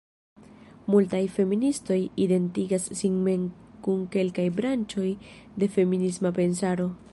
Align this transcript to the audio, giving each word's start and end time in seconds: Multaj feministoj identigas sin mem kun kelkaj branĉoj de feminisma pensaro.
Multaj 0.93 1.19
feministoj 1.33 1.97
identigas 2.25 2.89
sin 3.01 3.19
mem 3.27 3.45
kun 3.89 4.01
kelkaj 4.17 4.49
branĉoj 4.57 5.07
de 5.65 5.71
feminisma 5.77 6.37
pensaro. 6.43 6.93